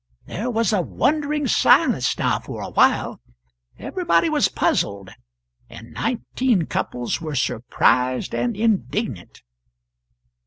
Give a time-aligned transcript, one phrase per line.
[0.25, 3.21] There was a wondering silence now for a while.
[3.77, 5.11] Everybody was puzzled,
[5.69, 9.43] and nineteen couples were surprised and indignant.